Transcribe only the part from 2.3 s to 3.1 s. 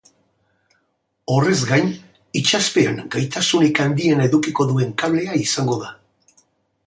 itsaspean